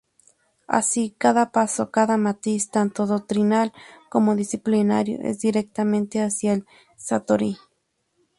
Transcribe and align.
Así, 0.67 1.11
cada 1.15 1.51
paso, 1.51 1.91
cada 1.91 2.17
matiz, 2.17 2.71
tanto 2.71 3.05
doctrinal 3.05 3.71
como 4.09 4.35
disciplinario, 4.35 5.19
es 5.21 5.41
directamente 5.41 6.21
hacia 6.23 6.53
el 6.53 6.65
Satori. 6.97 7.55